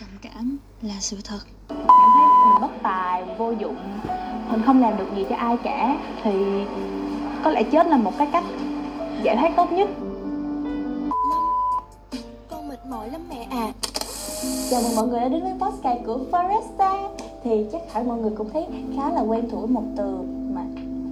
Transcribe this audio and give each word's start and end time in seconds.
trầm 0.00 0.08
cảm 0.22 0.58
là 0.82 0.94
sự 1.00 1.16
thật. 1.24 1.38
Cảm 1.68 1.78
thấy 2.14 2.26
mình 2.46 2.60
bất 2.60 2.70
tài 2.82 3.24
vô 3.38 3.50
dụng 3.50 3.76
mình 4.50 4.62
không 4.66 4.80
làm 4.80 4.96
được 4.96 5.06
gì 5.16 5.24
cho 5.30 5.36
ai 5.36 5.56
cả 5.62 5.96
thì 6.22 6.30
có 7.44 7.50
lẽ 7.50 7.62
chết 7.62 7.86
là 7.86 7.96
một 7.96 8.12
cái 8.18 8.28
cách 8.32 8.44
giải 9.22 9.36
thoát 9.36 9.52
tốt 9.56 9.72
nhất. 9.72 9.88
Lâm 11.10 11.10
Con 12.50 12.68
mệt 12.68 12.86
mỏi 12.90 13.10
lắm 13.10 13.20
mẹ 13.28 13.46
à. 13.50 13.72
Chào 14.70 14.82
mừng 14.82 14.96
mọi 14.96 15.08
người 15.08 15.20
đã 15.20 15.28
đến 15.28 15.42
với 15.42 15.52
podcast 15.60 16.06
của 16.06 16.18
Foresta 16.30 17.08
thì 17.44 17.66
chắc 17.72 17.92
hẳn 17.92 18.08
mọi 18.08 18.18
người 18.18 18.32
cũng 18.36 18.50
thấy 18.52 18.66
khá 18.96 19.10
là 19.10 19.20
quen 19.20 19.48
thuộc 19.50 19.60
với 19.60 19.70
một 19.70 19.84
từ 19.96 20.18
mà 20.54 20.64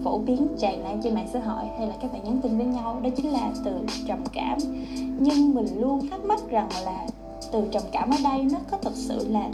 phổ 0.05 0.18
biến 0.18 0.48
tràn 0.59 0.84
lan 0.84 1.00
trên 1.05 1.14
mạng 1.14 1.29
xã 1.32 1.41
hội 1.41 1.64
hay 1.79 1.86
là 1.86 1.95
các 2.02 2.12
bạn 2.12 2.25
nhắn 2.25 2.41
tin 2.43 2.59
với 2.59 2.66
nhau 2.66 3.00
đó 3.02 3.11
chính 3.16 3.32
là 3.32 3.50
từ 3.64 3.73
trầm 4.07 4.18
cảm. 4.32 4.59
Nhưng 5.18 5.55
mình 5.55 5.80
luôn 5.80 6.09
thắc 6.11 6.25
mắc 6.25 6.41
rằng 6.50 6.68
là 6.84 7.07
từ 7.53 7.62
trầm 7.73 7.83
cảm 7.93 8.11
ở 8.11 8.17
đây 8.25 8.43
nó 8.53 8.59
có 8.71 8.79
thực 8.79 8.97
sự 8.97 9.29
là 9.29 9.48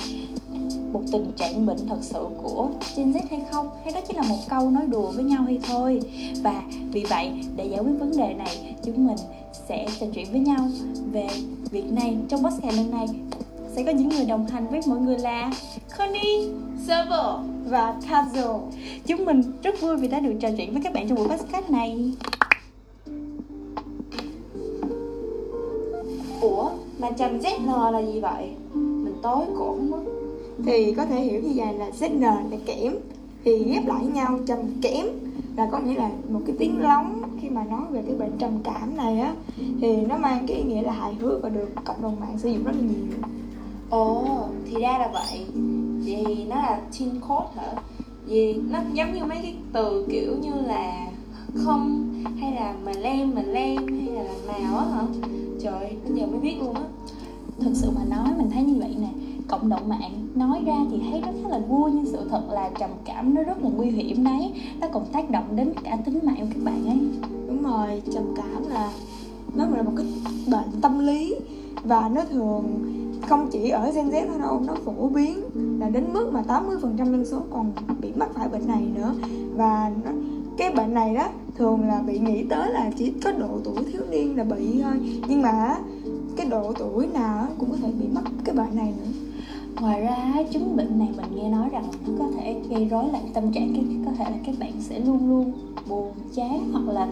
một 0.93 1.03
tình 1.13 1.33
trạng 1.37 1.67
bệnh 1.67 1.89
thật 1.89 1.99
sự 2.01 2.27
của 2.43 2.69
Gen 2.97 3.13
Z 3.13 3.21
hay 3.31 3.41
không 3.51 3.69
hay 3.85 3.95
đó 3.95 4.01
chỉ 4.09 4.15
là 4.15 4.23
một 4.23 4.39
câu 4.49 4.71
nói 4.71 4.87
đùa 4.87 5.11
với 5.11 5.25
nhau 5.25 5.43
hay 5.43 5.59
thôi 5.69 6.01
và 6.43 6.63
vì 6.93 7.05
vậy 7.05 7.31
để 7.57 7.67
giải 7.67 7.81
quyết 7.81 7.99
vấn 7.99 8.17
đề 8.17 8.35
này 8.35 8.75
chúng 8.85 9.07
mình 9.07 9.17
sẽ 9.69 9.87
trò 10.01 10.07
chuyện 10.15 10.27
với 10.31 10.41
nhau 10.41 10.69
về 11.13 11.29
việc 11.71 11.93
này 11.93 12.17
trong 12.29 12.45
podcast 12.45 12.77
lần 12.77 12.91
này 12.91 13.07
sẽ 13.77 13.83
có 13.83 13.93
những 13.93 14.09
người 14.09 14.25
đồng 14.25 14.47
hành 14.47 14.67
với 14.71 14.81
mọi 14.87 14.99
người 14.99 15.19
là 15.19 15.51
Connie, 15.99 16.49
Servo 16.87 17.43
và 17.67 17.95
Kazo. 18.11 18.61
Chúng 19.07 19.25
mình 19.25 19.43
rất 19.63 19.81
vui 19.81 19.97
vì 19.97 20.09
đã 20.09 20.21
được 20.21 20.35
trò 20.41 20.49
chuyện 20.57 20.73
với 20.73 20.83
các 20.83 20.93
bạn 20.93 21.09
trong 21.09 21.19
buổi 21.19 21.29
podcast 21.29 21.71
này. 21.71 22.13
Mà 27.05 27.11
trầm 27.11 27.39
ZN 27.39 27.91
là 27.91 28.03
gì 28.03 28.21
vậy? 28.21 28.51
Mình 28.75 29.15
tối 29.23 29.45
cổ 29.59 29.77
mất 29.91 30.01
thì 30.65 30.93
có 30.93 31.07
thể 31.07 31.21
hiểu 31.21 31.41
như 31.43 31.53
vậy 31.55 31.75
là 31.75 31.91
ZN 32.01 32.21
là 32.21 32.57
kẽm. 32.67 32.95
Thì 33.45 33.65
ghép 33.65 33.87
lại 33.87 34.07
nhau 34.07 34.39
trầm 34.47 34.59
kẽm 34.83 35.07
là 35.57 35.69
có 35.73 35.79
nghĩa 35.79 35.95
là 35.95 36.11
một 36.29 36.41
cái 36.47 36.57
tiếng 36.59 36.81
lóng. 36.81 37.23
Khi 37.41 37.51
mà 37.51 37.65
nói 37.65 37.81
về 37.91 38.03
cái 38.07 38.17
bệnh 38.17 38.33
trầm 38.39 38.51
cảm 38.65 38.97
này 38.97 39.21
á 39.21 39.35
thì 39.81 39.97
nó 39.97 40.17
mang 40.17 40.47
cái 40.47 40.57
ý 40.57 40.63
nghĩa 40.63 40.83
là 40.83 40.93
hài 40.93 41.15
hước 41.15 41.43
và 41.43 41.49
được 41.49 41.69
cộng 41.85 42.03
đồng 42.03 42.21
mạng 42.21 42.39
sử 42.39 42.49
dụng 42.49 42.65
rất 42.65 42.73
là 42.75 42.83
nhiều. 42.83 43.19
Ồ 43.91 44.25
thì 44.67 44.81
ra 44.81 44.99
là 44.99 45.11
vậy. 45.13 45.47
Thì 46.07 46.45
nó 46.45 46.57
là 46.57 46.81
teen 46.99 47.11
code 47.29 47.49
hả? 47.57 47.73
Vì 48.27 48.55
nó 48.71 48.79
giống 48.93 49.15
như 49.15 49.25
mấy 49.25 49.39
cái 49.43 49.55
từ 49.73 50.07
kiểu 50.11 50.33
như 50.43 50.51
là 50.67 51.07
không 51.55 52.11
hay 52.41 52.53
là 52.53 52.75
mà 52.85 52.93
lem 53.01 53.35
mà 53.35 53.43
lem 53.43 53.87
hay 53.87 54.25
là 54.25 54.33
màu 54.47 54.79
á 54.79 54.85
hả 54.85 55.03
Trời 55.65 55.97
bây 56.05 56.21
giờ 56.21 56.27
mới 56.27 56.41
biết 56.41 56.57
luôn 56.61 56.75
á. 56.75 56.83
Thực 57.61 57.71
sự 57.75 57.91
mà 57.95 58.05
nói 58.05 58.29
mình 58.37 58.51
thấy 58.51 58.63
như 58.63 58.81
vậy 58.81 58.97
nè 59.01 59.09
cộng 59.49 59.69
đồng 59.69 59.89
mạng 59.89 60.27
nói 60.35 60.63
ra 60.67 60.77
thì 60.91 61.01
thấy 61.11 61.21
rất 61.21 61.51
là 61.51 61.59
vui 61.59 61.91
nhưng 61.95 62.07
sự 62.07 62.19
thật 62.31 62.43
là 62.51 62.71
trầm 62.79 62.91
cảm 63.05 63.35
nó 63.35 63.43
rất 63.43 63.63
là 63.63 63.71
nguy 63.77 63.91
hiểm 63.91 64.25
đấy. 64.25 64.53
Nó 64.81 64.89
còn 64.93 65.07
tác 65.13 65.31
động 65.31 65.45
đến 65.57 65.73
cả 65.85 65.97
tính 66.05 66.19
mạng 66.23 66.37
của 66.41 66.47
các 66.55 66.65
bạn 66.65 66.87
ấy. 66.87 66.99
Đúng 67.49 67.63
rồi 67.63 68.03
trầm 68.13 68.25
cảm 68.37 68.69
là 68.69 68.91
nó 69.55 69.67
là 69.67 69.83
một 69.83 69.93
cái 69.97 70.07
bệnh 70.47 70.81
tâm 70.81 70.99
lý 70.99 71.35
và 71.85 72.09
nó 72.15 72.25
thường 72.25 72.65
không 73.29 73.49
chỉ 73.51 73.69
ở 73.69 73.91
Gen 73.91 74.09
Z 74.09 74.27
thôi 74.29 74.39
đâu 74.41 74.61
nó 74.67 74.75
phổ 74.85 75.09
biến 75.09 75.41
là 75.81 75.89
đến 75.89 76.13
mức 76.13 76.31
mà 76.33 76.43
80% 76.49 76.97
dân 76.97 77.25
số 77.25 77.41
còn 77.51 77.73
bị 78.01 78.13
mắc 78.17 78.29
phải 78.35 78.49
bệnh 78.49 78.67
này 78.67 78.83
nữa. 78.95 79.15
Và 79.57 79.91
nó, 80.05 80.11
cái 80.57 80.71
bệnh 80.71 80.95
này 80.95 81.15
đó 81.15 81.29
thường 81.55 81.89
là 81.89 82.03
bị 82.07 82.19
nghĩ 82.19 82.43
tới 82.43 82.73
là 82.73 82.91
chỉ 82.97 83.13
có 83.25 83.33
độ 83.33 83.59
tuổi 83.65 83.85
thiếu 83.93 84.03
niên 84.11 84.37
là 84.37 84.45
bị 84.45 84.81
thôi. 84.83 84.97
Nhưng 85.29 85.43
mà 85.43 85.77
cái 86.37 86.47
độ 86.47 86.73
tuổi 86.73 87.07
nào 87.07 87.47
cũng 87.59 87.71
có 87.71 87.77
thể 87.77 87.89
bị 88.01 88.07
mắc 88.15 88.25
cái 88.45 88.55
bệnh 88.55 88.77
này 88.77 88.93
nữa. 88.99 89.11
Ngoài 89.81 90.01
ra 90.01 90.45
chứng 90.51 90.77
bệnh 90.77 90.99
này 90.99 91.09
mình 91.17 91.37
nghe 91.37 91.49
nói 91.49 91.69
rằng 91.69 91.85
nó 92.07 92.13
có 92.19 92.31
thể 92.37 92.57
gây 92.71 92.85
rối 92.85 93.05
loạn 93.13 93.29
tâm 93.35 93.53
trạng, 93.53 93.73
cái 93.75 93.85
có 94.05 94.13
thể 94.19 94.25
là 94.25 94.37
các 94.47 94.55
bạn 94.59 94.73
sẽ 94.81 94.99
luôn 94.99 95.29
luôn 95.29 95.53
buồn, 95.89 96.13
chán 96.35 96.71
hoặc 96.73 96.93
là 96.93 97.09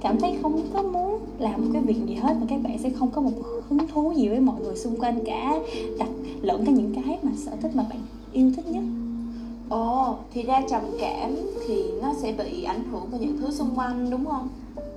cảm 0.00 0.20
thấy 0.20 0.34
không 0.42 0.60
có 0.72 0.82
muốn 0.82 1.18
làm 1.38 1.60
một 1.60 1.70
cái 1.72 1.82
việc 1.82 1.96
gì 2.06 2.14
hết 2.14 2.36
mà 2.40 2.46
các 2.48 2.60
bạn 2.62 2.78
sẽ 2.78 2.90
không 2.90 3.10
có 3.10 3.20
một 3.20 3.30
hứng 3.68 3.88
thú 3.88 4.12
gì 4.12 4.28
với 4.28 4.40
mọi 4.40 4.60
người 4.60 4.76
xung 4.76 5.00
quanh 5.00 5.24
cả, 5.24 5.58
đặt 5.98 6.08
lẫn 6.42 6.64
cả 6.64 6.72
những 6.72 6.94
cái 6.94 7.18
mà 7.22 7.30
sở 7.36 7.52
thích 7.62 7.76
mà 7.76 7.86
bạn 7.90 7.98
yêu 8.32 8.52
thích 8.56 8.68
nhất. 8.70 8.82
Ồ 9.68 10.16
thì 10.32 10.42
ra 10.42 10.62
trầm 10.70 10.82
cảm 11.00 11.36
thì 11.66 11.84
nó 12.02 12.14
sẽ 12.22 12.32
bị 12.32 12.62
ảnh 12.62 12.84
hưởng 12.90 13.10
vào 13.10 13.20
những 13.20 13.38
thứ 13.38 13.50
xung 13.50 13.70
quanh 13.76 14.10
đúng 14.10 14.24
không? 14.26 14.48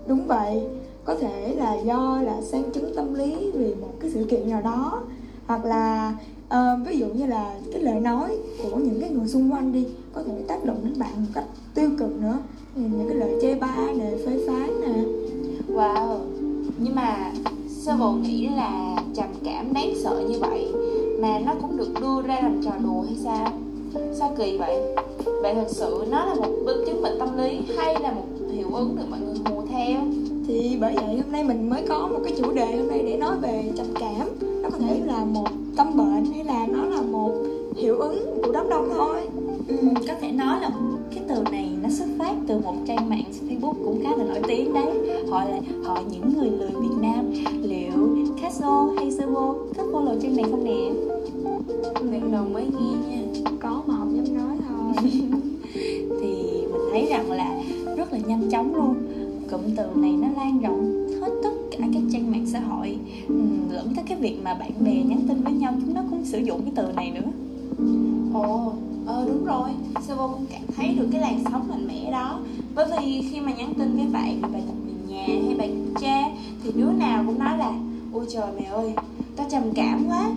Đúng 0.07 0.27
vậy. 0.27 0.61
Có 1.05 1.15
thể 1.15 1.55
là 1.55 1.75
do 1.75 2.19
là 2.23 2.41
sang 2.41 2.63
chấn 2.73 2.95
tâm 2.95 3.13
lý 3.13 3.51
vì 3.53 3.75
một 3.75 3.93
cái 3.99 4.11
sự 4.11 4.23
kiện 4.29 4.49
nào 4.49 4.61
đó 4.61 5.01
hoặc 5.47 5.65
là 5.65 6.13
uh, 6.47 6.87
ví 6.87 6.97
dụ 6.97 7.05
như 7.05 7.25
là 7.25 7.55
cái 7.73 7.81
lời 7.81 7.99
nói 7.99 8.37
của 8.63 8.77
những 8.77 9.01
cái 9.01 9.09
người 9.09 9.27
xung 9.27 9.53
quanh 9.53 9.71
đi 9.71 9.87
có 10.13 10.23
thể 10.23 10.33
tác 10.47 10.65
động 10.65 10.77
đến 10.83 10.93
bạn 10.99 11.11
một 11.15 11.31
cách 11.33 11.45
tiêu 11.75 11.89
cực 11.99 12.21
nữa. 12.21 12.37
Những 12.75 13.05
cái 13.07 13.17
lời 13.17 13.33
chê 13.41 13.55
bai 13.55 13.93
nè 13.95 14.11
phê 14.25 14.39
phán 14.47 14.69
nè. 14.81 15.03
Wow. 15.73 16.17
Nhưng 16.77 16.95
mà 16.95 17.31
sơ 17.69 17.97
bộ 17.99 18.11
nghĩ 18.11 18.47
là 18.47 18.95
trầm 19.15 19.27
cảm 19.43 19.73
đáng 19.73 19.93
sợ 20.03 20.23
như 20.29 20.39
vậy 20.39 20.73
Mà 21.19 21.39
nó 21.39 21.53
cũng 21.61 21.77
được 21.77 21.93
đưa 22.01 22.21
ra 22.21 22.39
làm 22.41 22.61
trò 22.63 22.71
đùa 22.83 23.01
hay 23.01 23.17
sao 23.23 23.51
Sao 24.13 24.35
kỳ 24.37 24.57
vậy? 24.57 24.75
Vậy 25.41 25.53
thật 25.55 25.67
sự 25.67 26.05
nó 26.11 26.25
là 26.25 26.35
một 26.35 26.51
biến 26.65 26.77
chứng 26.85 27.01
bệnh 27.01 27.19
tâm 27.19 27.37
lý 27.37 27.59
Hay 27.77 27.95
là 28.01 28.11
một 28.11 28.25
hiệu 28.51 28.67
ứng 28.73 28.95
được 28.95 29.03
mọi 29.09 29.19
người 29.19 29.35
hùa 29.45 29.63
theo? 29.69 29.99
Thì 30.47 30.77
bởi 30.81 30.95
vậy 30.95 31.15
hôm 31.17 31.31
nay 31.31 31.43
mình 31.43 31.69
mới 31.69 31.83
có 31.89 32.07
một 32.07 32.19
cái 32.23 32.33
chủ 32.37 32.51
đề 32.51 32.65
hôm 32.77 32.87
nay 32.87 33.03
để 33.05 33.17
nói 33.17 33.37
về 33.41 33.63
trầm 33.77 33.87
cảm. 33.99 34.27
Nó 34.63 34.69
có 34.69 34.77
thể 34.77 35.01
là 35.05 35.25
một 35.25 35.47
tâm 35.77 35.97
bệnh 35.97 36.25
hay 36.33 36.43
là 36.43 36.67
nó 36.67 36.85
là 36.85 37.01
một 37.01 37.31
hiệu 37.77 37.99
ứng 37.99 38.41
của 38.43 38.51
đám 38.51 38.69
đông 38.69 38.89
thôi. 38.93 39.21
Ừ, 39.67 39.75
có 40.07 40.13
thể 40.21 40.31
nói 40.31 40.61
là 40.61 40.71
cái 41.15 41.23
từ 41.29 41.43
này 41.51 41.69
nó 41.83 41.89
xuất 41.89 42.07
phát 42.19 42.33
từ 42.47 42.59
một 42.59 42.75
trang 42.87 43.09
mạng 43.09 43.23
Facebook 43.49 43.73
cũng 43.85 44.03
khá 44.03 44.09
là 44.15 44.23
nổi 44.23 44.41
tiếng 44.47 44.73
đấy. 44.73 44.87
Họ 45.29 45.43
là 45.43 45.59
họ 45.83 46.01
những 46.11 46.37
người 46.37 46.49
lười 46.49 46.71
Việt 46.81 46.95
Nam. 47.01 47.33
Liệu 47.61 48.25
Caso 48.41 48.89
hay 48.97 49.11
Servo 49.11 49.53
có 49.77 49.83
follow 49.83 50.19
trang 50.21 50.35
này 50.35 50.45
không 50.51 50.63
nè? 50.63 50.91
Lần 52.11 52.31
đầu 52.31 52.43
mới 52.53 52.63
nghe 52.63 52.98
thấy 56.99 57.09
rằng 57.09 57.31
là 57.31 57.55
rất 57.97 58.13
là 58.13 58.19
nhanh 58.27 58.49
chóng 58.51 58.75
luôn. 58.75 58.95
Cụm 59.51 59.61
từ 59.75 59.83
này 59.95 60.11
nó 60.11 60.27
lan 60.37 60.59
rộng 60.59 61.07
hết 61.21 61.31
tất 61.43 61.49
cả 61.71 61.77
các 61.93 62.01
trang 62.13 62.31
mạng 62.31 62.45
xã 62.45 62.59
hội 62.59 62.97
lẫn 63.71 63.95
tới 63.95 64.05
cái 64.07 64.17
việc 64.17 64.37
mà 64.43 64.53
bạn 64.53 64.71
bè 64.79 64.93
nhắn 64.93 65.19
tin 65.27 65.43
với 65.43 65.53
nhau 65.53 65.73
chúng 65.81 65.93
nó 65.93 66.01
cũng 66.09 66.25
sử 66.25 66.39
dụng 66.39 66.61
cái 66.61 66.71
từ 66.75 66.93
này 66.95 67.11
nữa. 67.11 67.31
Ồ, 68.33 68.71
ờ 69.05 69.25
đúng 69.27 69.45
rồi. 69.45 69.69
Servo 70.07 70.27
cũng 70.27 70.45
cảm 70.51 70.61
thấy 70.75 70.95
được 70.99 71.07
cái 71.11 71.21
làn 71.21 71.39
sóng 71.51 71.67
mạnh 71.69 71.87
mẽ 71.87 72.11
đó. 72.11 72.39
Bởi 72.75 72.85
vì 73.01 73.21
khi 73.31 73.39
mà 73.39 73.51
nhắn 73.51 73.73
tin 73.77 73.95
với 73.95 74.05
bạn 74.13 74.41
Bạn 74.41 74.61
tập 74.67 74.75
người 74.85 75.15
nhà 75.15 75.25
hay 75.27 75.55
bạn 75.57 75.85
cha 76.01 76.29
Thì 76.63 76.71
đứa 76.75 76.91
nào 76.91 77.23
cũng 77.27 77.39
nói 77.39 77.57
là 77.57 77.73
Ôi 78.13 78.25
trời 78.29 78.47
mẹ 78.59 78.65
ơi, 78.65 78.93
tao 79.35 79.47
trầm 79.49 79.63
cảm 79.75 80.05
quá. 80.07 80.31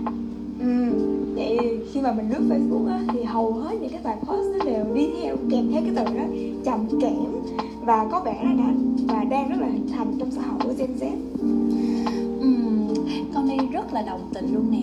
Ừ 0.61 0.93
vậy 1.35 1.59
khi 1.93 2.01
mà 2.01 2.13
mình 2.13 2.31
lướt 2.31 2.41
facebook 2.49 2.89
á 2.89 3.01
thì 3.13 3.23
hầu 3.23 3.53
hết 3.53 3.77
những 3.81 3.91
cái 3.91 4.01
bài 4.05 4.17
post 4.21 4.47
nó 4.59 4.65
đều 4.65 4.85
đi 4.95 5.09
theo 5.23 5.37
kèm 5.51 5.73
theo 5.73 5.83
cái 5.83 5.93
từ 5.97 6.05
đó 6.05 6.25
trầm 6.65 6.87
cảm 7.01 7.43
và 7.85 8.09
có 8.13 8.21
vẻ 8.21 8.45
là 8.45 8.53
đã 8.53 8.73
và 9.09 9.25
đang 9.25 9.49
rất 9.49 9.57
là 9.61 9.67
hình 9.67 9.89
thành 9.89 10.15
trong 10.19 10.31
xã 10.31 10.43
hội 10.43 10.61
của 10.65 10.73
Gen 10.79 10.91
Z. 11.01 11.11
Ừm, 12.41 12.95
con 13.35 13.49
đây 13.49 13.59
rất 13.73 13.93
là 13.93 14.03
đồng 14.03 14.21
tình 14.35 14.55
luôn 14.55 14.71
nè. 14.71 14.81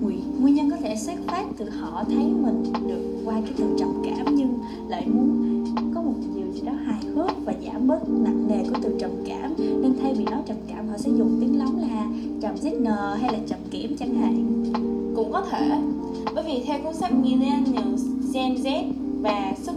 Nguyên, 0.00 0.20
nguyên 0.40 0.54
nhân 0.54 0.70
có 0.70 0.76
thể 0.76 0.96
xuất 0.96 1.14
phát 1.26 1.44
từ 1.56 1.70
họ 1.70 2.04
thấy 2.04 2.24
mình 2.42 2.62
được 2.88 3.22
qua 3.24 3.34
cái 3.34 3.52
từ 3.56 3.64
trầm 3.78 3.88
cảm 4.04 4.34
nhưng 4.36 4.58
lại 4.88 5.06
muốn 5.06 5.64
có 5.94 6.02
một 6.02 6.14
điều 6.36 6.52
gì 6.52 6.60
đó 6.60 6.72
hài 6.72 7.00
hước 7.14 7.44
và 7.44 7.54
giảm 7.66 7.86
bớt 7.86 8.08
nặng 8.08 8.48
nề 8.48 8.64
của 8.68 8.78
từ 8.82 8.96
trầm 9.00 9.10
cảm. 9.26 9.54
Nên 9.58 9.94
thay 10.02 10.14
vì 10.14 10.24
nói 10.24 10.40
trầm 10.46 10.56
cảm 10.68 10.88
họ 10.88 10.98
sẽ 10.98 11.10
dùng 11.10 11.38
tiếng 11.40 11.58
lóng 11.58 11.78
là 11.78 12.06
trầm 12.42 12.54
ZN 12.54 13.16
hay 13.16 13.32
là 13.32 13.38
trầm 13.46 13.58
kiểm 13.70 13.96
chẳng 13.96 14.14
hạn. 14.14 14.64
Cũng 15.16 15.32
có 15.32 15.40
thể 15.50 15.70
Bởi 16.34 16.44
vì 16.44 16.62
theo 16.66 16.78
cuốn 16.84 16.94
sách 16.94 17.12
Millennials, 17.12 18.06
Gen 18.34 18.54
Z 18.54 18.92
và 19.22 19.54
sức 19.62 19.74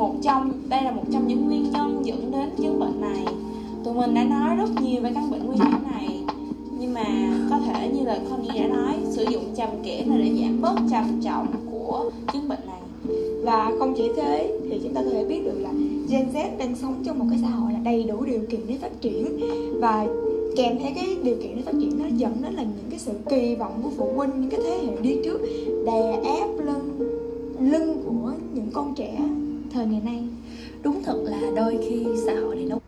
một 0.00 0.14
trong, 0.22 0.52
Đây 0.68 0.82
là 0.82 0.90
một 0.90 1.02
trong 1.12 1.28
những 1.28 1.46
nguyên 1.46 1.70
nhân 1.72 2.00
dẫn 2.04 2.30
đến 2.32 2.50
chứng 2.56 2.80
bệnh 2.80 3.00
này. 3.00 3.24
Tụi 3.84 3.94
mình 3.94 4.14
đã 4.14 4.24
nói 4.24 4.56
rất 4.56 4.82
nhiều 4.82 5.00
về 5.02 5.10
căn 5.14 5.30
bệnh 5.30 5.46
nguy 5.46 5.56
hiểm 5.56 5.82
này, 5.92 6.22
Nhưng 6.78 6.94
mà 6.94 7.04
có 7.50 7.58
thể 7.66 7.88
như 7.88 8.04
lời 8.04 8.18
Connie 8.30 8.62
đã 8.62 8.76
nói, 8.76 8.94
Sử 9.10 9.24
dụng 9.30 9.44
trầm 9.56 9.68
kẽm 9.84 10.10
là 10.10 10.16
để 10.16 10.30
giảm 10.40 10.60
bớt 10.60 10.74
trầm 10.90 11.20
trọng 11.24 11.46
của 11.70 12.10
chứng 12.32 12.48
bệnh 12.48 12.66
này. 12.66 12.80
Và 13.44 13.72
không 13.78 13.94
chỉ 13.96 14.10
thế, 14.16 14.58
thì 14.70 14.80
chúng 14.82 14.94
ta 14.94 15.02
có 15.02 15.10
thể 15.10 15.24
biết 15.24 15.44
được 15.44 15.58
là 15.60 15.70
Gen 16.08 16.28
Z 16.34 16.58
đang 16.58 16.76
sống 16.76 16.94
trong 17.04 17.18
một 17.18 17.26
cái 17.30 17.38
xã 17.42 17.48
hội 17.48 17.72
là 17.72 17.78
đầy 17.78 18.02
đủ 18.02 18.24
điều 18.24 18.40
kiện 18.50 18.60
để 18.68 18.74
phát 18.80 19.00
triển. 19.00 19.40
Và 19.80 20.06
kèm 20.56 20.78
theo 20.78 20.92
cái 20.94 21.16
điều 21.22 21.36
kiện 21.42 21.56
để 21.56 21.62
phát 21.62 21.74
triển 21.80 21.98
nó 21.98 22.04
dẫn 22.16 22.32
đến 22.42 22.54
là 22.54 22.62
những 22.62 22.90
cái 22.90 22.98
sự 22.98 23.12
kỳ 23.30 23.54
vọng 23.54 23.80
của 23.82 23.90
phụ 23.96 24.12
huynh, 24.16 24.30
những 24.40 24.50
cái 24.50 24.60
thế 24.64 24.78
hệ 24.86 25.00
đi 25.02 25.16
trước, 25.24 25.40
đè 25.86 26.20
ép 26.24 26.48
lưng 26.64 26.90
lưng 27.60 28.02
của 28.06 28.32
những 28.54 28.68
con 28.72 28.94
trẻ 28.94 29.18
thời 29.70 29.86
ngày 29.86 30.00
nay. 30.04 30.22
Đúng 30.82 31.02
thật 31.04 31.16
là 31.24 31.40
đôi 31.56 31.78
khi 31.88 32.06
xã 32.26 32.34
hội 32.34 32.56
này 32.56 32.64
nó 32.64 32.78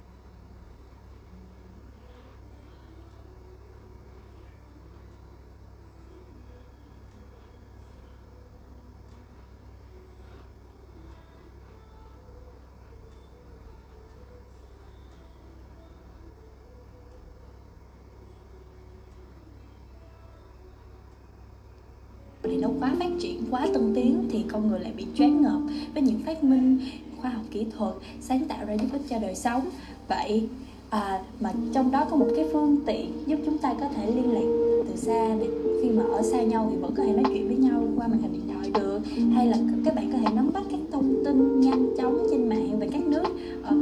thì 22.53 22.53
nó 22.53 22.61
quá 22.81 22.95
phát 22.99 23.11
triển 23.21 23.43
quá 23.51 23.69
tân 23.75 23.95
tiến 23.95 24.25
thì 24.31 24.45
con 24.49 24.69
người 24.69 24.81
lại 24.81 24.93
bị 24.97 25.05
choáng 25.15 25.43
ngợp 25.43 25.61
với 25.95 26.03
những 26.03 26.19
phát 26.27 26.45
minh 26.45 26.79
khoa 27.17 27.31
học 27.31 27.45
kỹ 27.51 27.67
thuật 27.77 27.95
sáng 28.21 28.45
tạo 28.49 28.65
ra 28.67 28.75
giúp 28.75 28.87
ích 28.93 29.03
cho 29.09 29.19
đời 29.19 29.35
sống. 29.35 29.63
Vậy 30.09 30.49
à, 30.91 31.21
mà 31.41 31.53
trong 31.73 31.91
đó 31.91 32.07
có 32.11 32.17
một 32.17 32.27
cái 32.37 32.47
phương 32.53 32.77
tiện 32.87 33.13
giúp 33.27 33.39
chúng 33.45 33.59
ta 33.59 33.75
có 33.81 33.89
thể 33.97 34.07
liên 34.07 34.33
lạc 34.33 34.85
từ 34.89 34.97
xa 34.97 35.37
để 35.41 35.47
khi 35.83 35.91
mà 35.91 36.03
ở 36.03 36.23
xa 36.23 36.43
nhau 36.43 36.69
thì 36.71 36.77
vẫn 36.77 36.95
có 36.97 37.03
thể 37.05 37.13
nói 37.13 37.25
chuyện 37.29 37.47
với 37.47 37.57
nhau 37.57 37.85
qua 37.97 38.09
màn 38.09 38.23
hình 38.23 38.33
điện 38.33 38.55
thoại 38.55 38.71
được. 38.75 39.01
Hay 39.35 39.47
là 39.47 39.59
các 39.85 39.95
bạn 39.95 40.13
có 40.13 40.19
thể 40.19 40.35
nắm 40.35 40.51
bắt 40.53 40.63
các 40.71 40.81
thông 40.93 41.25
tin 41.25 41.61
nhanh 41.61 41.87
chóng 41.99 42.27
trên 42.31 42.49
mạng 42.49 42.79
về 42.79 42.89
các 42.93 43.07
nước 43.07 43.27
ở 43.63 43.77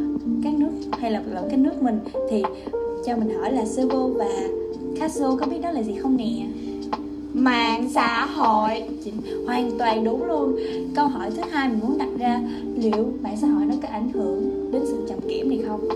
các 0.44 0.54
nước 0.54 0.70
hay 0.98 1.10
là 1.10 1.22
lẫn 1.32 1.48
cái 1.48 1.58
nước 1.58 1.82
mình. 1.82 1.98
Thì 2.30 2.42
cho 3.06 3.16
mình 3.16 3.30
hỏi 3.38 3.52
là 3.52 3.64
Servo 3.64 4.06
và 4.06 4.48
castle 5.00 5.28
có 5.40 5.46
biết 5.46 5.58
đó 5.62 5.70
là 5.70 5.82
gì 5.82 5.94
không 5.94 6.16
nè? 6.16 6.46
Mạng 7.34 7.88
xã 7.94 8.24
hội 8.26 8.82
hoàn 9.46 9.70
toàn 9.78 10.04
đúng 10.04 10.24
luôn 10.24 10.56
Câu 10.94 11.06
hỏi 11.06 11.30
thứ 11.36 11.42
hai 11.50 11.68
mình 11.68 11.80
muốn 11.80 11.98
đặt 11.98 12.08
ra 12.18 12.40
Liệu 12.76 13.12
mạng 13.22 13.36
xã 13.40 13.46
hội 13.48 13.64
nó 13.66 13.74
có 13.82 13.88
ảnh 13.88 14.08
hưởng 14.12 14.70
đến 14.72 14.82
sự 14.86 15.06
trầm 15.08 15.18
kiểm 15.28 15.48
này 15.48 15.62
không? 15.68 15.88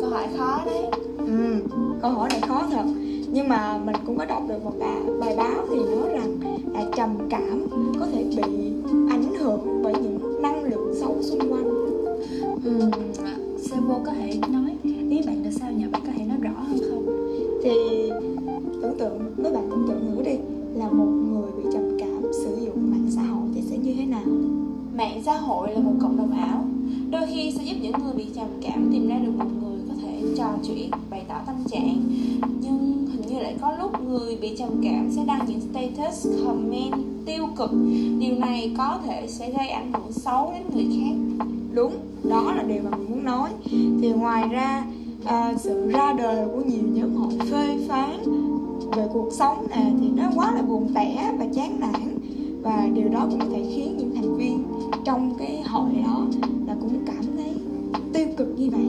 câu 0.00 0.10
hỏi 0.10 0.26
khó 0.38 0.60
đấy 0.66 0.82
ừ, 1.18 1.54
câu 2.02 2.10
hỏi 2.10 2.28
này 2.32 2.40
khó 2.48 2.62
thật 2.70 2.84
nhưng 3.32 3.48
mà 3.48 3.78
mình 3.84 3.96
cũng 4.06 4.18
có 4.18 4.24
đọc 4.24 4.42
được 4.48 4.64
một 4.64 4.72
bài, 4.80 5.00
bài 5.20 5.34
báo 5.36 5.66
thì 5.70 5.76
nói 5.76 6.08
rằng 6.12 6.36
là 6.74 6.84
trầm 6.96 7.10
cảm 7.30 7.66
có 8.00 8.06
thể 8.12 8.24
bị 8.36 8.72
ảnh 9.10 9.34
hưởng 9.40 9.80
bởi 9.82 9.94
những 10.02 10.42
năng 10.42 10.64
lượng 10.64 10.94
xấu 11.00 11.16
xung 11.22 11.52
quanh 11.52 11.70
Ừ, 12.64 12.90
Servo 13.58 13.98
có 14.06 14.12
thể 14.12 14.40
nói 14.48 14.76
ý 15.10 15.22
bạn 15.26 15.44
là 15.44 15.50
sao 15.50 15.72
nhỉ? 15.72 15.84
Bạn 15.92 16.02
có 16.06 16.12
thể 16.18 16.24
nói 16.24 16.38
rõ 16.40 16.50
hơn 16.50 16.78
không? 16.90 17.06
thì 17.62 17.70
tưởng 18.82 18.98
tượng 18.98 19.18
mấy 19.36 19.52
bạn 19.52 19.69
mạng 25.20 25.34
xã 25.34 25.40
hội 25.40 25.72
là 25.72 25.80
một 25.80 25.92
cộng 26.00 26.16
đồng 26.16 26.30
ảo. 26.30 26.64
Đôi 27.10 27.22
khi 27.26 27.52
sẽ 27.56 27.64
giúp 27.64 27.74
những 27.82 27.92
người 28.04 28.12
bị 28.14 28.26
trầm 28.34 28.46
cảm 28.62 28.88
tìm 28.92 29.08
ra 29.08 29.16
được 29.18 29.32
một 29.38 29.50
người 29.62 29.78
có 29.88 29.94
thể 30.02 30.22
trò 30.36 30.46
chuyện 30.66 30.90
bày 31.10 31.22
tỏ 31.28 31.34
tâm 31.46 31.56
trạng. 31.70 32.02
Nhưng 32.60 33.06
hình 33.12 33.22
như 33.28 33.38
lại 33.38 33.56
có 33.60 33.72
lúc 33.78 34.04
người 34.04 34.36
bị 34.36 34.56
trầm 34.56 34.68
cảm 34.82 35.10
sẽ 35.16 35.24
đăng 35.26 35.46
những 35.46 35.60
status 35.60 36.26
comment 36.46 36.94
tiêu 37.26 37.46
cực. 37.56 37.70
Điều 38.18 38.38
này 38.38 38.74
có 38.78 38.98
thể 39.06 39.26
sẽ 39.28 39.50
gây 39.50 39.68
ảnh 39.68 39.92
hưởng 39.92 40.12
xấu 40.12 40.52
đến 40.52 40.62
người 40.74 40.86
khác. 40.96 41.44
Đúng 41.74 41.92
đó 42.24 42.52
là 42.56 42.62
điều 42.62 42.82
mà 42.84 42.90
mình 42.90 43.10
muốn 43.10 43.24
nói. 43.24 43.50
Thì 44.00 44.12
ngoài 44.12 44.48
ra 44.48 44.84
à, 45.24 45.54
sự 45.58 45.90
ra 45.90 46.12
đời 46.12 46.46
của 46.46 46.62
nhiều 46.66 46.82
nhóm 46.92 47.14
hội 47.14 47.32
phê 47.50 47.78
phán 47.88 48.18
về 48.96 49.08
cuộc 49.12 49.28
sống 49.32 49.66
này 49.70 49.92
thì 50.00 50.06
nó 50.16 50.30
quá 50.34 50.52
là 50.54 50.62
buồn 50.62 50.88
tẻ 50.94 51.34
và 51.38 51.46
chán 51.54 51.80
nản 51.80 52.19
và 52.62 52.88
điều 52.94 53.08
đó 53.08 53.26
cũng 53.30 53.40
có 53.40 53.46
thể 53.52 53.64
khiến 53.74 53.96
những 53.98 54.14
thành 54.14 54.36
viên 54.36 54.64
trong 55.04 55.34
cái 55.38 55.62
hội 55.62 55.90
đó 56.04 56.26
là 56.66 56.76
cũng 56.80 56.92
cảm 57.06 57.24
thấy 57.36 57.52
tiêu 58.12 58.26
cực 58.36 58.58
như 58.58 58.70
vậy. 58.70 58.86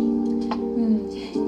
Ừ, 0.76 0.82